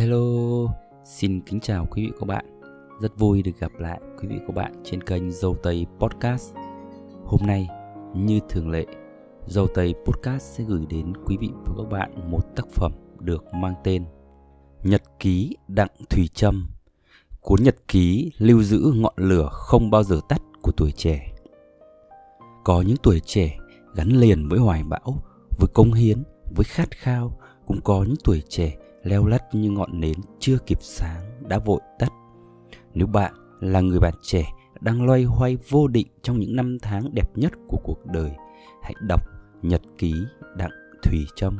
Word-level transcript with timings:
Hello, 0.00 0.74
xin 1.04 1.40
kính 1.40 1.60
chào 1.60 1.86
quý 1.90 2.02
vị 2.02 2.10
và 2.12 2.16
các 2.20 2.26
bạn. 2.26 2.60
Rất 3.00 3.18
vui 3.18 3.42
được 3.42 3.52
gặp 3.60 3.72
lại 3.78 4.00
quý 4.20 4.28
vị 4.28 4.36
và 4.38 4.44
các 4.46 4.54
bạn 4.54 4.72
trên 4.84 5.02
kênh 5.02 5.32
Dâu 5.32 5.56
Tây 5.62 5.86
Podcast. 5.98 6.54
Hôm 7.24 7.40
nay, 7.46 7.68
như 8.14 8.40
thường 8.48 8.70
lệ, 8.70 8.86
Dâu 9.46 9.66
Tây 9.74 9.94
Podcast 10.04 10.42
sẽ 10.42 10.64
gửi 10.64 10.86
đến 10.88 11.12
quý 11.26 11.36
vị 11.40 11.48
và 11.66 11.74
các 11.76 11.90
bạn 11.90 12.30
một 12.30 12.56
tác 12.56 12.68
phẩm 12.72 12.92
được 13.18 13.44
mang 13.54 13.74
tên 13.84 14.04
Nhật 14.82 15.02
ký 15.18 15.56
Đặng 15.68 15.90
Thùy 16.10 16.28
Trâm. 16.34 16.68
Cuốn 17.40 17.62
nhật 17.62 17.76
ký 17.88 18.32
lưu 18.38 18.62
giữ 18.62 18.92
ngọn 18.96 19.14
lửa 19.16 19.48
không 19.52 19.90
bao 19.90 20.02
giờ 20.02 20.20
tắt 20.28 20.42
của 20.62 20.72
tuổi 20.72 20.92
trẻ. 20.92 21.32
Có 22.64 22.82
những 22.82 22.96
tuổi 23.02 23.20
trẻ 23.20 23.58
gắn 23.94 24.08
liền 24.08 24.48
với 24.48 24.58
hoài 24.58 24.82
bão, 24.84 25.22
với 25.58 25.68
công 25.74 25.92
hiến, 25.92 26.22
với 26.56 26.64
khát 26.64 26.90
khao, 26.90 27.40
cũng 27.66 27.80
có 27.84 28.04
những 28.06 28.18
tuổi 28.24 28.42
trẻ 28.48 28.76
leo 29.02 29.26
lắt 29.26 29.54
như 29.54 29.70
ngọn 29.70 30.00
nến 30.00 30.16
chưa 30.38 30.58
kịp 30.66 30.78
sáng 30.80 31.48
đã 31.48 31.58
vội 31.58 31.80
tắt. 31.98 32.12
Nếu 32.94 33.06
bạn 33.06 33.34
là 33.60 33.80
người 33.80 34.00
bạn 34.00 34.14
trẻ 34.22 34.52
đang 34.80 35.06
loay 35.06 35.24
hoay 35.24 35.56
vô 35.68 35.88
định 35.88 36.06
trong 36.22 36.38
những 36.38 36.56
năm 36.56 36.78
tháng 36.82 37.14
đẹp 37.14 37.38
nhất 37.38 37.52
của 37.68 37.78
cuộc 37.84 38.06
đời, 38.06 38.32
hãy 38.82 38.94
đọc 39.00 39.20
Nhật 39.62 39.82
ký 39.98 40.14
Đặng 40.56 40.70
Thùy 41.02 41.26
Trâm. 41.36 41.58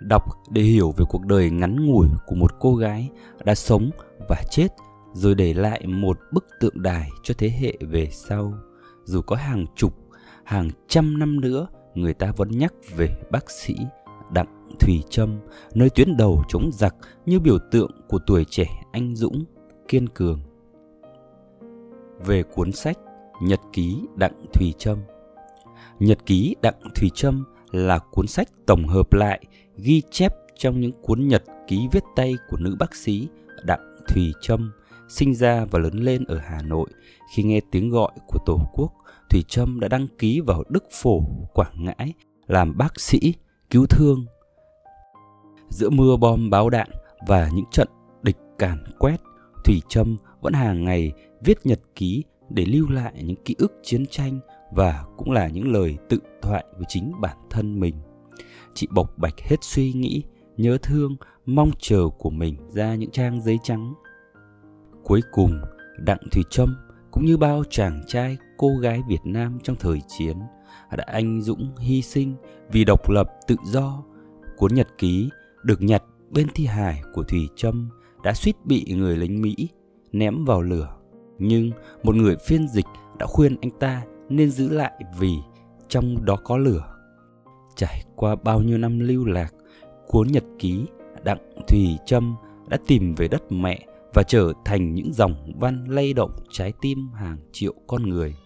Đọc 0.00 0.22
để 0.50 0.62
hiểu 0.62 0.90
về 0.96 1.04
cuộc 1.08 1.26
đời 1.26 1.50
ngắn 1.50 1.86
ngủi 1.86 2.08
của 2.26 2.34
một 2.34 2.50
cô 2.60 2.76
gái 2.76 3.10
đã 3.44 3.54
sống 3.54 3.90
và 4.28 4.42
chết 4.50 4.68
rồi 5.12 5.34
để 5.34 5.54
lại 5.54 5.86
một 5.86 6.18
bức 6.32 6.46
tượng 6.60 6.82
đài 6.82 7.10
cho 7.22 7.34
thế 7.38 7.50
hệ 7.50 7.76
về 7.80 8.08
sau. 8.10 8.54
Dù 9.04 9.22
có 9.22 9.36
hàng 9.36 9.66
chục, 9.76 9.94
hàng 10.44 10.70
trăm 10.88 11.18
năm 11.18 11.40
nữa, 11.40 11.66
người 11.94 12.14
ta 12.14 12.32
vẫn 12.36 12.50
nhắc 12.50 12.74
về 12.96 13.16
bác 13.30 13.50
sĩ 13.50 13.76
thủy 14.80 15.02
Trâm, 15.10 15.40
nơi 15.74 15.90
tuyến 15.90 16.16
đầu 16.16 16.42
chống 16.48 16.70
giặc 16.72 16.94
như 17.26 17.40
biểu 17.40 17.58
tượng 17.70 17.90
của 18.08 18.18
tuổi 18.26 18.44
trẻ 18.50 18.66
anh 18.92 19.16
dũng, 19.16 19.44
kiên 19.88 20.08
cường. 20.08 20.40
Về 22.26 22.42
cuốn 22.42 22.72
sách 22.72 22.98
Nhật 23.42 23.60
ký 23.72 23.96
Đặng 24.16 24.46
Thùy 24.52 24.74
Trâm 24.78 24.98
Nhật 25.98 26.18
ký 26.26 26.56
Đặng 26.62 26.80
Thùy 26.94 27.10
Trâm 27.14 27.44
là 27.70 27.98
cuốn 27.98 28.26
sách 28.26 28.48
tổng 28.66 28.88
hợp 28.88 29.12
lại 29.12 29.40
ghi 29.76 30.02
chép 30.10 30.32
trong 30.58 30.80
những 30.80 30.92
cuốn 31.02 31.28
nhật 31.28 31.44
ký 31.68 31.88
viết 31.92 32.04
tay 32.16 32.34
của 32.48 32.56
nữ 32.56 32.76
bác 32.78 32.94
sĩ 32.94 33.28
Đặng 33.64 33.96
Thùy 34.08 34.32
Trâm 34.40 34.72
sinh 35.08 35.34
ra 35.34 35.64
và 35.70 35.78
lớn 35.78 35.94
lên 35.94 36.24
ở 36.24 36.38
Hà 36.38 36.62
Nội. 36.62 36.88
Khi 37.34 37.42
nghe 37.42 37.60
tiếng 37.70 37.90
gọi 37.90 38.12
của 38.26 38.38
Tổ 38.46 38.60
quốc, 38.72 38.92
Thùy 39.30 39.44
Trâm 39.48 39.80
đã 39.80 39.88
đăng 39.88 40.06
ký 40.18 40.40
vào 40.40 40.64
Đức 40.68 40.84
Phổ, 40.90 41.20
Quảng 41.54 41.84
Ngãi 41.84 42.12
làm 42.46 42.78
bác 42.78 43.00
sĩ 43.00 43.34
cứu 43.70 43.86
thương 43.86 44.26
giữa 45.70 45.90
mưa 45.90 46.16
bom 46.16 46.50
báo 46.50 46.70
đạn 46.70 46.88
và 47.26 47.50
những 47.54 47.64
trận 47.70 47.88
địch 48.22 48.36
càn 48.58 48.84
quét, 48.98 49.16
thủy 49.64 49.82
trâm 49.88 50.16
vẫn 50.40 50.52
hàng 50.52 50.84
ngày 50.84 51.12
viết 51.40 51.66
nhật 51.66 51.80
ký 51.94 52.24
để 52.48 52.66
lưu 52.66 52.88
lại 52.88 53.12
những 53.16 53.36
ký 53.44 53.54
ức 53.58 53.72
chiến 53.82 54.06
tranh 54.10 54.38
và 54.72 55.04
cũng 55.16 55.30
là 55.30 55.48
những 55.48 55.72
lời 55.72 55.96
tự 56.08 56.18
thoại 56.42 56.64
với 56.76 56.84
chính 56.88 57.12
bản 57.20 57.36
thân 57.50 57.80
mình. 57.80 57.94
Chị 58.74 58.88
bộc 58.90 59.18
bạch 59.18 59.40
hết 59.40 59.56
suy 59.60 59.92
nghĩ, 59.92 60.22
nhớ 60.56 60.78
thương, 60.82 61.16
mong 61.46 61.70
chờ 61.78 62.08
của 62.18 62.30
mình 62.30 62.56
ra 62.68 62.94
những 62.94 63.10
trang 63.10 63.40
giấy 63.40 63.58
trắng. 63.62 63.94
Cuối 65.04 65.20
cùng, 65.32 65.60
đặng 65.98 66.20
thùy 66.32 66.42
trâm 66.50 66.76
cũng 67.10 67.26
như 67.26 67.36
bao 67.36 67.62
chàng 67.70 68.02
trai 68.06 68.36
cô 68.58 68.76
gái 68.76 69.02
việt 69.08 69.20
nam 69.24 69.58
trong 69.62 69.76
thời 69.76 70.00
chiến, 70.08 70.36
đã 70.96 71.04
anh 71.06 71.42
dũng 71.42 71.76
hy 71.78 72.02
sinh 72.02 72.34
vì 72.72 72.84
độc 72.84 73.10
lập 73.10 73.30
tự 73.46 73.56
do 73.64 74.02
cuốn 74.56 74.74
nhật 74.74 74.88
ký 74.98 75.30
được 75.62 75.82
nhặt 75.82 76.02
bên 76.30 76.46
thi 76.54 76.66
hài 76.66 77.02
của 77.12 77.22
thủy 77.22 77.48
trâm 77.56 77.88
đã 78.22 78.32
suýt 78.32 78.56
bị 78.64 78.84
người 78.88 79.16
lính 79.16 79.42
mỹ 79.42 79.54
ném 80.12 80.44
vào 80.44 80.62
lửa. 80.62 80.96
Nhưng 81.38 81.70
một 82.02 82.14
người 82.14 82.36
phiên 82.46 82.68
dịch 82.68 82.86
đã 83.18 83.26
khuyên 83.26 83.56
anh 83.60 83.70
ta 83.70 84.02
nên 84.28 84.50
giữ 84.50 84.68
lại 84.68 84.92
vì 85.18 85.36
trong 85.88 86.24
đó 86.24 86.36
có 86.44 86.56
lửa. 86.56 86.94
Trải 87.76 88.02
qua 88.16 88.34
bao 88.34 88.62
nhiêu 88.62 88.78
năm 88.78 88.98
lưu 88.98 89.24
lạc, 89.24 89.54
cuốn 90.06 90.28
nhật 90.28 90.44
ký 90.58 90.86
đặng 91.24 91.38
thùy 91.68 91.98
trâm 92.06 92.36
đã 92.68 92.78
tìm 92.86 93.14
về 93.14 93.28
đất 93.28 93.52
mẹ 93.52 93.86
và 94.14 94.22
trở 94.22 94.52
thành 94.64 94.94
những 94.94 95.12
dòng 95.12 95.52
văn 95.60 95.84
lay 95.88 96.12
động 96.12 96.30
trái 96.50 96.72
tim 96.80 97.08
hàng 97.14 97.38
triệu 97.52 97.74
con 97.86 98.02
người. 98.02 98.36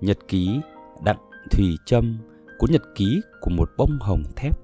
Nhật 0.00 0.18
ký 0.28 0.60
đặng 1.04 1.18
thùy 1.50 1.76
trâm, 1.86 2.18
cuốn 2.58 2.70
nhật 2.70 2.82
ký 2.94 3.20
của 3.40 3.50
một 3.50 3.70
bông 3.76 3.98
hồng 4.00 4.22
thép 4.36 4.59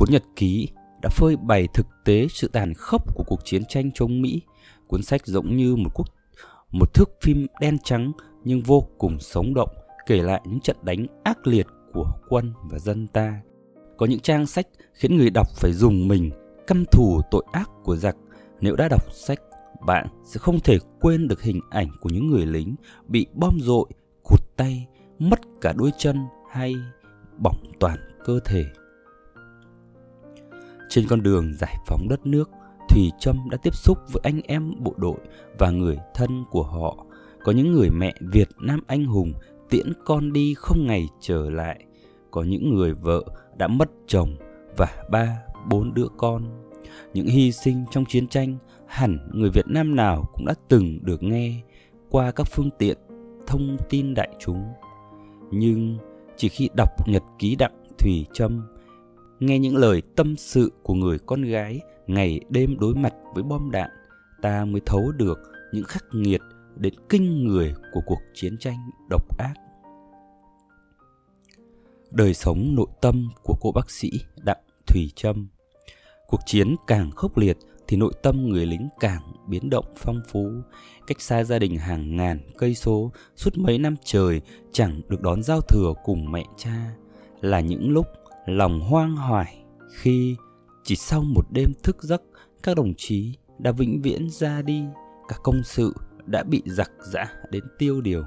cuốn 0.00 0.10
nhật 0.10 0.24
ký 0.36 0.68
đã 1.02 1.08
phơi 1.08 1.36
bày 1.36 1.68
thực 1.74 1.86
tế 2.04 2.26
sự 2.30 2.48
tàn 2.48 2.74
khốc 2.74 3.14
của 3.14 3.24
cuộc 3.26 3.40
chiến 3.44 3.64
tranh 3.64 3.90
chống 3.94 4.22
Mỹ. 4.22 4.42
Cuốn 4.86 5.02
sách 5.02 5.26
giống 5.26 5.56
như 5.56 5.76
một 5.76 5.90
cuộc 5.94 6.06
một 6.70 6.94
thước 6.94 7.10
phim 7.20 7.46
đen 7.60 7.78
trắng 7.84 8.12
nhưng 8.44 8.60
vô 8.60 8.86
cùng 8.98 9.18
sống 9.20 9.54
động, 9.54 9.68
kể 10.06 10.22
lại 10.22 10.40
những 10.44 10.60
trận 10.60 10.76
đánh 10.82 11.06
ác 11.24 11.46
liệt 11.46 11.66
của 11.92 12.06
quân 12.28 12.52
và 12.70 12.78
dân 12.78 13.06
ta. 13.06 13.40
Có 13.96 14.06
những 14.06 14.20
trang 14.20 14.46
sách 14.46 14.66
khiến 14.92 15.16
người 15.16 15.30
đọc 15.30 15.46
phải 15.56 15.72
dùng 15.72 16.08
mình 16.08 16.30
căm 16.66 16.84
thù 16.92 17.20
tội 17.30 17.44
ác 17.52 17.70
của 17.84 17.96
giặc. 17.96 18.16
Nếu 18.60 18.76
đã 18.76 18.88
đọc 18.88 19.12
sách, 19.12 19.40
bạn 19.86 20.06
sẽ 20.24 20.38
không 20.38 20.60
thể 20.60 20.78
quên 21.00 21.28
được 21.28 21.42
hình 21.42 21.60
ảnh 21.70 21.88
của 22.00 22.10
những 22.10 22.30
người 22.30 22.46
lính 22.46 22.74
bị 23.08 23.26
bom 23.34 23.58
dội, 23.60 23.86
cụt 24.22 24.40
tay, 24.56 24.86
mất 25.18 25.40
cả 25.60 25.72
đôi 25.76 25.90
chân 25.98 26.26
hay 26.50 26.74
bỏng 27.38 27.62
toàn 27.80 27.98
cơ 28.24 28.40
thể. 28.44 28.64
Trên 30.90 31.06
con 31.08 31.22
đường 31.22 31.54
giải 31.54 31.76
phóng 31.86 32.08
đất 32.08 32.26
nước, 32.26 32.50
Thùy 32.88 33.10
Trâm 33.18 33.50
đã 33.50 33.56
tiếp 33.62 33.74
xúc 33.74 33.98
với 34.12 34.20
anh 34.24 34.40
em 34.44 34.72
bộ 34.78 34.94
đội 34.96 35.18
và 35.58 35.70
người 35.70 35.96
thân 36.14 36.44
của 36.50 36.62
họ. 36.62 37.06
Có 37.44 37.52
những 37.52 37.72
người 37.72 37.90
mẹ 37.90 38.14
Việt 38.20 38.48
Nam 38.58 38.80
anh 38.86 39.04
hùng 39.04 39.32
tiễn 39.70 39.92
con 40.04 40.32
đi 40.32 40.54
không 40.54 40.86
ngày 40.86 41.08
trở 41.20 41.50
lại. 41.50 41.84
Có 42.30 42.42
những 42.42 42.74
người 42.74 42.94
vợ 42.94 43.22
đã 43.56 43.68
mất 43.68 43.90
chồng 44.06 44.36
và 44.76 44.88
ba, 45.10 45.38
bốn 45.68 45.94
đứa 45.94 46.06
con. 46.16 46.44
Những 47.14 47.26
hy 47.26 47.52
sinh 47.52 47.84
trong 47.90 48.04
chiến 48.04 48.28
tranh 48.28 48.56
hẳn 48.86 49.18
người 49.32 49.50
Việt 49.50 49.66
Nam 49.68 49.96
nào 49.96 50.30
cũng 50.32 50.46
đã 50.46 50.54
từng 50.68 50.98
được 51.02 51.22
nghe 51.22 51.62
qua 52.10 52.30
các 52.30 52.46
phương 52.46 52.70
tiện 52.78 52.98
thông 53.46 53.76
tin 53.88 54.14
đại 54.14 54.28
chúng. 54.38 54.64
Nhưng 55.50 55.98
chỉ 56.36 56.48
khi 56.48 56.68
đọc 56.74 57.08
nhật 57.08 57.22
ký 57.38 57.56
đặng 57.56 57.84
Thùy 57.98 58.26
Trâm 58.32 58.62
nghe 59.40 59.58
những 59.58 59.76
lời 59.76 60.02
tâm 60.16 60.36
sự 60.36 60.72
của 60.82 60.94
người 60.94 61.18
con 61.18 61.42
gái 61.42 61.80
ngày 62.06 62.40
đêm 62.48 62.76
đối 62.80 62.94
mặt 62.94 63.14
với 63.34 63.42
bom 63.42 63.70
đạn, 63.70 63.90
ta 64.42 64.64
mới 64.64 64.80
thấu 64.86 65.12
được 65.12 65.38
những 65.72 65.84
khắc 65.84 66.04
nghiệt 66.12 66.40
đến 66.76 66.94
kinh 67.08 67.44
người 67.44 67.74
của 67.92 68.00
cuộc 68.06 68.20
chiến 68.34 68.56
tranh 68.60 68.90
độc 69.10 69.38
ác. 69.38 69.54
Đời 72.10 72.34
sống 72.34 72.74
nội 72.74 72.86
tâm 73.00 73.28
của 73.42 73.54
cô 73.60 73.72
bác 73.72 73.90
sĩ 73.90 74.10
đặng 74.44 74.60
thùy 74.86 75.10
trâm. 75.16 75.48
Cuộc 76.26 76.40
chiến 76.46 76.76
càng 76.86 77.10
khốc 77.10 77.38
liệt 77.38 77.56
thì 77.88 77.96
nội 77.96 78.12
tâm 78.22 78.48
người 78.48 78.66
lính 78.66 78.88
càng 79.00 79.22
biến 79.46 79.70
động 79.70 79.84
phong 79.96 80.20
phú. 80.28 80.50
Cách 81.06 81.20
xa 81.20 81.44
gia 81.44 81.58
đình 81.58 81.76
hàng 81.76 82.16
ngàn 82.16 82.40
cây 82.58 82.74
số, 82.74 83.12
suốt 83.36 83.58
mấy 83.58 83.78
năm 83.78 83.94
trời 84.04 84.40
chẳng 84.72 85.00
được 85.08 85.20
đón 85.20 85.42
giao 85.42 85.60
thừa 85.60 85.92
cùng 86.04 86.32
mẹ 86.32 86.44
cha. 86.56 86.94
Là 87.40 87.60
những 87.60 87.90
lúc 87.90 88.06
lòng 88.56 88.80
hoang 88.80 89.16
hoài 89.16 89.64
khi 89.96 90.36
chỉ 90.84 90.96
sau 90.96 91.22
một 91.22 91.46
đêm 91.50 91.72
thức 91.82 92.02
giấc, 92.02 92.22
các 92.62 92.76
đồng 92.76 92.92
chí 92.96 93.34
đã 93.58 93.72
vĩnh 93.72 94.02
viễn 94.02 94.30
ra 94.30 94.62
đi 94.62 94.84
cả 95.28 95.36
công 95.42 95.62
sự 95.62 95.94
đã 96.26 96.42
bị 96.42 96.62
giặc 96.66 96.90
giã 97.00 97.32
đến 97.50 97.64
tiêu 97.78 98.00
điều. 98.00 98.24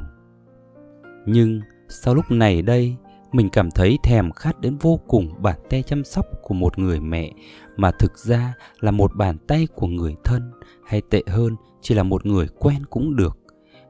Nhưng 1.25 1.61
sau 1.89 2.15
lúc 2.15 2.25
này 2.31 2.61
đây, 2.61 2.95
mình 3.31 3.49
cảm 3.49 3.71
thấy 3.71 3.97
thèm 4.03 4.31
khát 4.31 4.61
đến 4.61 4.77
vô 4.77 4.99
cùng 5.07 5.29
bàn 5.41 5.59
tay 5.69 5.83
chăm 5.83 6.03
sóc 6.03 6.25
của 6.43 6.53
một 6.53 6.79
người 6.79 6.99
mẹ, 6.99 7.31
mà 7.77 7.91
thực 7.99 8.17
ra 8.17 8.53
là 8.79 8.91
một 8.91 9.11
bàn 9.15 9.37
tay 9.47 9.67
của 9.75 9.87
người 9.87 10.15
thân, 10.23 10.51
hay 10.85 11.01
tệ 11.09 11.21
hơn, 11.27 11.55
chỉ 11.81 11.95
là 11.95 12.03
một 12.03 12.25
người 12.25 12.47
quen 12.47 12.85
cũng 12.89 13.15
được. 13.15 13.37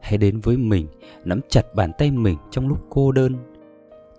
Hãy 0.02 0.18
đến 0.18 0.40
với 0.40 0.58
mình, 0.58 0.88
nắm 1.26 1.40
chặt 1.50 1.76
bàn 1.76 1.92
tay 1.98 2.12
mình 2.12 2.38
trong 2.52 2.68
lúc 2.68 2.78
cô 2.90 3.12
đơn, 3.12 3.36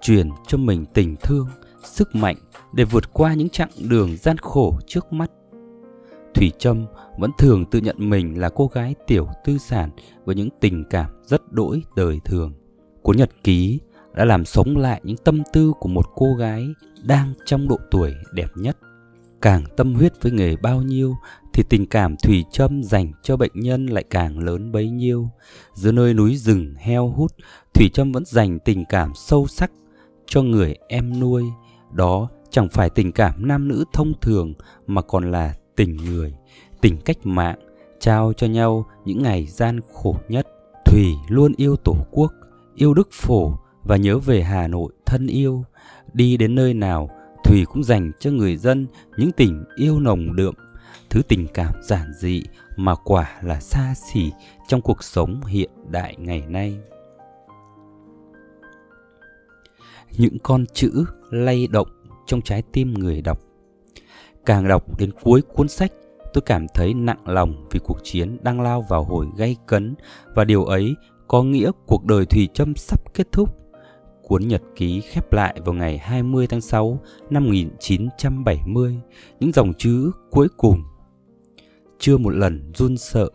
truyền 0.01 0.31
cho 0.47 0.59
mình 0.59 0.85
tình 0.95 1.17
thương 1.23 1.47
sức 1.85 2.15
mạnh 2.15 2.37
để 2.73 2.85
vượt 2.85 3.13
qua 3.13 3.35
những 3.35 3.49
chặng 3.49 3.71
đường 3.89 4.17
gian 4.17 4.39
khổ 4.39 4.79
trước 4.87 5.13
mắt. 5.13 5.31
Thủy 6.35 6.53
Trâm 6.59 6.87
vẫn 7.19 7.31
thường 7.39 7.65
tự 7.71 7.81
nhận 7.81 7.97
mình 7.99 8.41
là 8.41 8.49
cô 8.49 8.67
gái 8.67 8.95
tiểu 9.07 9.29
tư 9.45 9.59
sản 9.59 9.91
với 10.25 10.35
những 10.35 10.49
tình 10.61 10.85
cảm 10.91 11.11
rất 11.27 11.53
đỗi 11.53 11.83
đời 11.97 12.21
thường. 12.25 12.53
Cuốn 13.03 13.17
nhật 13.17 13.31
ký 13.45 13.81
đã 14.15 14.25
làm 14.25 14.45
sống 14.45 14.77
lại 14.77 15.01
những 15.05 15.17
tâm 15.17 15.43
tư 15.53 15.73
của 15.81 15.89
một 15.89 16.07
cô 16.15 16.35
gái 16.35 16.67
đang 17.03 17.35
trong 17.47 17.69
độ 17.69 17.79
tuổi 17.91 18.15
đẹp 18.33 18.51
nhất. 18.55 18.77
Càng 19.43 19.65
tâm 19.77 19.95
huyết 19.95 20.23
với 20.23 20.33
nghề 20.33 20.57
bao 20.57 20.83
nhiêu 20.83 21.15
thì 21.53 21.63
tình 21.69 21.87
cảm 21.87 22.17
Thủy 22.17 22.45
Trâm 22.53 22.83
dành 22.83 23.13
cho 23.23 23.37
bệnh 23.37 23.53
nhân 23.55 23.87
lại 23.87 24.05
càng 24.11 24.39
lớn 24.39 24.73
bấy 24.73 24.91
nhiêu. 24.91 25.29
Giữa 25.75 25.93
nơi 25.93 26.15
núi 26.15 26.37
rừng 26.37 26.75
heo 26.79 27.09
hút, 27.09 27.33
Thủy 27.75 27.91
Trâm 27.95 28.13
vẫn 28.13 28.25
dành 28.27 28.59
tình 28.59 28.85
cảm 28.89 29.13
sâu 29.15 29.47
sắc 29.47 29.71
cho 30.27 30.43
người 30.43 30.75
em 30.89 31.21
nuôi, 31.21 31.45
đó 31.95 32.29
chẳng 32.51 32.69
phải 32.69 32.91
tình 32.91 33.13
cảm 33.13 33.49
nam 33.49 33.69
nữ 33.69 33.85
thông 33.93 34.13
thường 34.21 34.53
mà 34.87 35.03
còn 35.03 35.31
là 35.31 35.55
tình 35.77 35.97
người, 35.97 36.35
tình 36.81 36.97
cách 37.05 37.27
mạng, 37.27 37.59
trao 38.01 38.33
cho 38.33 38.47
nhau 38.47 38.87
những 39.05 39.23
ngày 39.23 39.47
gian 39.47 39.81
khổ 39.93 40.17
nhất. 40.29 40.47
Thủy 40.85 41.15
luôn 41.29 41.53
yêu 41.57 41.77
Tổ 41.77 41.97
quốc, 42.11 42.33
yêu 42.75 42.95
Đức 42.95 43.09
Phổ 43.13 43.59
và 43.83 43.97
nhớ 43.97 44.19
về 44.19 44.43
Hà 44.43 44.69
Nội 44.69 44.93
thân 45.07 45.27
yêu. 45.27 45.65
Đi 46.13 46.37
đến 46.37 46.55
nơi 46.55 46.75
nào, 46.75 47.11
Thủy 47.45 47.65
cũng 47.65 47.85
dành 47.85 48.13
cho 48.21 48.31
người 48.31 48.57
dân 48.57 48.87
những 49.17 49.33
tình 49.33 49.65
yêu 49.77 50.01
nồng 50.01 50.37
đượm, 50.37 50.55
thứ 51.11 51.23
tình 51.29 51.47
cảm 51.55 51.73
giản 51.83 52.13
dị 52.21 52.43
mà 52.77 52.95
quả 52.95 53.31
là 53.43 53.61
xa 53.61 53.95
xỉ 53.95 54.33
trong 54.69 54.81
cuộc 54.81 55.05
sống 55.05 55.45
hiện 55.45 55.71
đại 55.89 56.17
ngày 56.19 56.43
nay. 56.49 56.79
Những 60.19 60.39
con 60.43 60.65
chữ 60.73 61.05
lay 61.31 61.67
động 61.67 61.89
trong 62.27 62.43
trái 62.43 62.63
tim 62.73 62.95
người 62.95 63.23
đọc. 63.23 63.39
Càng 64.47 64.69
đọc 64.69 64.99
đến 64.99 65.11
cuối 65.23 65.43
cuốn 65.43 65.69
sách, 65.69 65.93
tôi 66.33 66.43
cảm 66.47 66.67
thấy 66.75 66.95
nặng 66.95 67.29
lòng 67.29 67.67
vì 67.71 67.81
cuộc 67.85 67.99
chiến 68.03 68.39
đang 68.43 68.61
lao 68.61 68.85
vào 68.89 69.05
hồi 69.05 69.27
gay 69.37 69.57
cấn 69.67 69.95
và 70.35 70.45
điều 70.45 70.65
ấy 70.65 70.95
có 71.29 71.43
nghĩa 71.43 71.71
cuộc 71.87 72.05
đời 72.05 72.27
Thùy 72.27 72.49
Trâm 72.55 72.75
sắp 72.77 73.15
kết 73.15 73.33
thúc. 73.33 73.57
Cuốn 74.23 74.49
nhật 74.49 74.63
ký 74.77 75.01
khép 75.01 75.33
lại 75.33 75.61
vào 75.65 75.75
ngày 75.75 75.99
20 75.99 76.47
tháng 76.47 76.61
6 76.61 77.01
năm 77.31 77.45
1970, 77.45 79.01
những 79.41 79.53
dòng 79.53 79.73
chữ 79.79 80.11
cuối 80.31 80.49
cùng. 80.57 80.83
Chưa 81.99 82.17
một 82.17 82.31
lần 82.31 82.73
run 82.75 82.97
sợ, 82.97 83.29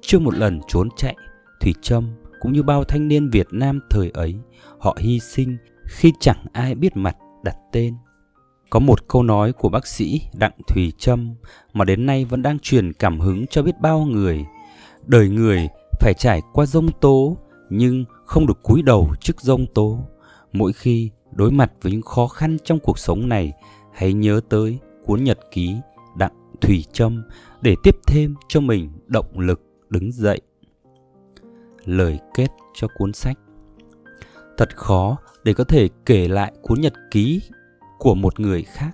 chưa 0.00 0.18
một 0.18 0.34
lần 0.34 0.60
trốn 0.68 0.88
chạy, 0.96 1.16
Thùy 1.60 1.74
Trâm 1.82 2.14
cũng 2.40 2.52
như 2.52 2.62
bao 2.62 2.84
thanh 2.84 3.08
niên 3.08 3.30
Việt 3.30 3.46
Nam 3.50 3.80
thời 3.90 4.10
ấy, 4.10 4.34
họ 4.78 4.96
hy 5.00 5.20
sinh 5.20 5.56
khi 5.88 6.12
chẳng 6.20 6.46
ai 6.52 6.74
biết 6.74 6.96
mặt 6.96 7.16
đặt 7.42 7.56
tên. 7.72 7.94
Có 8.70 8.80
một 8.80 9.08
câu 9.08 9.22
nói 9.22 9.52
của 9.52 9.68
bác 9.68 9.86
sĩ 9.86 10.22
Đặng 10.34 10.52
Thùy 10.68 10.92
Trâm 10.98 11.34
mà 11.72 11.84
đến 11.84 12.06
nay 12.06 12.24
vẫn 12.24 12.42
đang 12.42 12.58
truyền 12.58 12.92
cảm 12.92 13.20
hứng 13.20 13.46
cho 13.46 13.62
biết 13.62 13.80
bao 13.80 14.00
người. 14.00 14.44
Đời 15.06 15.28
người 15.28 15.68
phải 16.00 16.14
trải 16.14 16.42
qua 16.52 16.66
rông 16.66 16.88
tố 17.00 17.36
nhưng 17.70 18.04
không 18.24 18.46
được 18.46 18.62
cúi 18.62 18.82
đầu 18.82 19.10
trước 19.20 19.40
rông 19.40 19.66
tố. 19.74 19.98
Mỗi 20.52 20.72
khi 20.72 21.10
đối 21.32 21.50
mặt 21.50 21.72
với 21.82 21.92
những 21.92 22.02
khó 22.02 22.26
khăn 22.26 22.56
trong 22.64 22.78
cuộc 22.78 22.98
sống 22.98 23.28
này, 23.28 23.52
hãy 23.94 24.12
nhớ 24.12 24.40
tới 24.48 24.78
cuốn 25.04 25.24
nhật 25.24 25.38
ký 25.50 25.76
Đặng 26.16 26.52
Thùy 26.60 26.84
Trâm 26.92 27.22
để 27.60 27.74
tiếp 27.82 27.96
thêm 28.06 28.34
cho 28.48 28.60
mình 28.60 28.90
động 29.06 29.38
lực 29.38 29.60
đứng 29.90 30.12
dậy. 30.12 30.40
Lời 31.84 32.18
kết 32.34 32.48
cho 32.74 32.88
cuốn 32.98 33.12
sách 33.12 33.38
Thật 34.58 34.76
khó 34.76 35.16
để 35.44 35.54
có 35.54 35.64
thể 35.64 35.88
kể 36.06 36.28
lại 36.28 36.52
cuốn 36.62 36.80
nhật 36.80 36.92
ký 37.10 37.40
của 37.98 38.14
một 38.14 38.40
người 38.40 38.62
khác. 38.62 38.90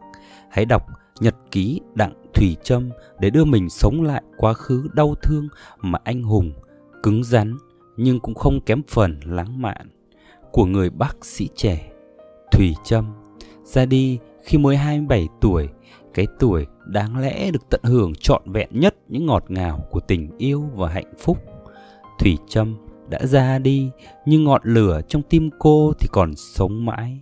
Hãy 0.50 0.64
đọc 0.64 0.86
nhật 1.20 1.34
ký 1.50 1.80
Đặng 1.94 2.12
Thủy 2.34 2.56
Trâm 2.62 2.90
để 3.20 3.30
đưa 3.30 3.44
mình 3.44 3.70
sống 3.70 4.02
lại 4.02 4.22
quá 4.36 4.54
khứ 4.54 4.88
đau 4.92 5.14
thương 5.22 5.48
mà 5.80 5.98
anh 6.04 6.22
hùng, 6.22 6.52
cứng 7.02 7.24
rắn 7.24 7.56
nhưng 7.96 8.20
cũng 8.20 8.34
không 8.34 8.60
kém 8.60 8.82
phần 8.88 9.20
lãng 9.24 9.62
mạn 9.62 9.88
của 10.52 10.64
người 10.64 10.90
bác 10.90 11.24
sĩ 11.24 11.48
trẻ 11.56 11.90
Thủy 12.52 12.74
Trâm 12.84 13.12
ra 13.64 13.84
đi 13.84 14.18
khi 14.44 14.58
mới 14.58 14.76
27 14.76 15.28
tuổi, 15.40 15.68
cái 16.14 16.26
tuổi 16.38 16.66
đáng 16.86 17.18
lẽ 17.18 17.50
được 17.50 17.62
tận 17.70 17.80
hưởng 17.84 18.12
trọn 18.14 18.42
vẹn 18.52 18.68
nhất 18.72 18.96
những 19.08 19.26
ngọt 19.26 19.44
ngào 19.48 19.86
của 19.90 20.00
tình 20.00 20.38
yêu 20.38 20.64
và 20.74 20.88
hạnh 20.88 21.12
phúc. 21.18 21.38
Thủy 22.18 22.38
Trâm 22.48 22.76
đã 23.08 23.26
ra 23.26 23.58
đi 23.58 23.90
nhưng 24.26 24.44
ngọn 24.44 24.62
lửa 24.64 25.00
trong 25.08 25.22
tim 25.22 25.50
cô 25.58 25.92
thì 25.98 26.08
còn 26.12 26.34
sống 26.36 26.84
mãi. 26.86 27.20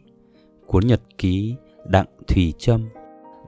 Cuốn 0.66 0.86
nhật 0.86 1.00
ký 1.18 1.54
Đặng 1.86 2.06
Thùy 2.28 2.52
Trâm 2.58 2.88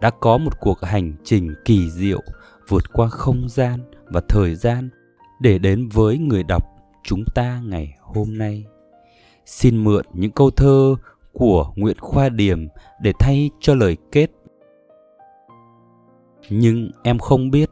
đã 0.01 0.11
có 0.11 0.39
một 0.39 0.61
cuộc 0.61 0.81
hành 0.81 1.13
trình 1.25 1.55
kỳ 1.65 1.91
diệu 1.91 2.21
vượt 2.69 2.93
qua 2.93 3.09
không 3.09 3.49
gian 3.49 3.81
và 4.05 4.21
thời 4.29 4.55
gian 4.55 4.89
để 5.41 5.59
đến 5.59 5.89
với 5.89 6.19
người 6.19 6.43
đọc 6.43 6.63
chúng 7.05 7.25
ta 7.35 7.61
ngày 7.65 7.95
hôm 8.01 8.39
nay. 8.39 8.65
Xin 9.47 9.85
mượn 9.85 10.05
những 10.13 10.31
câu 10.31 10.51
thơ 10.51 10.95
của 11.33 11.73
Nguyễn 11.77 11.99
Khoa 11.99 12.29
Điềm 12.29 12.69
để 13.01 13.13
thay 13.19 13.51
cho 13.61 13.75
lời 13.75 13.97
kết. 14.13 14.31
Nhưng 16.51 16.91
em 17.03 17.19
không 17.19 17.51
biết, 17.51 17.71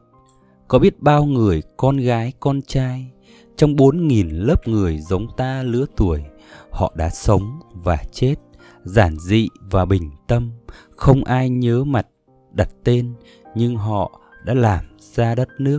có 0.73 0.79
biết 0.79 1.03
bao 1.03 1.25
người 1.25 1.63
con 1.77 1.97
gái 1.97 2.33
con 2.41 2.63
trai 2.63 3.11
trong 3.57 3.77
bốn 3.77 4.09
nghìn 4.09 4.29
lớp 4.29 4.69
người 4.69 4.99
giống 4.99 5.27
ta 5.37 5.63
lứa 5.63 5.85
tuổi, 5.97 6.23
họ 6.71 6.93
đã 6.97 7.11
sống 7.11 7.61
và 7.73 7.99
chết, 8.13 8.35
giản 8.83 9.19
dị 9.19 9.49
và 9.71 9.85
bình 9.85 10.11
tâm, 10.29 10.51
không 10.97 11.25
ai 11.25 11.51
nhớ 11.51 11.85
mặt, 11.85 12.07
đặt 12.53 12.69
tên, 12.85 13.15
nhưng 13.55 13.77
họ 13.77 14.21
đã 14.45 14.55
làm 14.55 14.85
ra 14.99 15.35
đất 15.35 15.49
nước. 15.59 15.79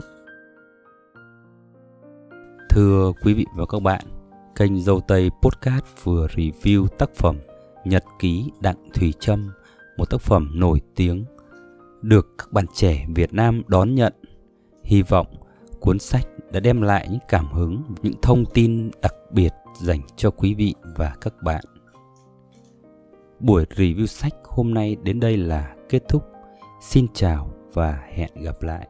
Thưa 2.70 3.12
quý 3.24 3.34
vị 3.34 3.46
và 3.56 3.66
các 3.66 3.82
bạn, 3.82 4.06
kênh 4.56 4.82
Dâu 4.82 5.02
Tây 5.08 5.30
Podcast 5.42 5.86
vừa 6.04 6.28
review 6.28 6.88
tác 6.88 7.16
phẩm 7.16 7.38
Nhật 7.86 8.04
ký 8.20 8.52
Đặng 8.62 8.90
Thùy 8.94 9.14
Trâm, 9.20 9.52
một 9.98 10.10
tác 10.10 10.22
phẩm 10.22 10.52
nổi 10.54 10.82
tiếng, 10.96 11.26
được 12.02 12.28
các 12.38 12.52
bạn 12.52 12.66
trẻ 12.74 13.06
Việt 13.16 13.34
Nam 13.34 13.62
đón 13.68 13.96
nhận. 13.96 14.14
Hy 14.84 15.02
vọng 15.02 15.28
cuốn 15.80 16.00
sách 16.00 16.28
đã 16.52 16.60
đem 16.60 16.82
lại 16.82 17.08
những 17.12 17.20
cảm 17.28 17.48
hứng, 17.48 17.84
những 18.02 18.14
thông 18.22 18.46
tin 18.54 18.92
đặc 19.02 19.14
biệt 19.32 19.54
dành 19.82 20.02
cho 20.16 20.32
quý 20.32 20.54
vị 20.54 20.76
và 20.96 21.16
các 21.22 21.34
bạn. 21.44 21.66
Buổi 23.40 23.66
review 23.76 24.06
sách 24.06 24.34
hôm 24.44 24.74
nay 24.74 24.98
đến 25.04 25.20
đây 25.20 25.38
là 25.38 25.76
kết 25.90 26.04
thúc. 26.10 26.24
Xin 26.82 27.08
chào 27.14 27.50
và 27.74 28.04
hẹn 28.14 28.30
gặp 28.36 28.62
lại. 28.62 28.88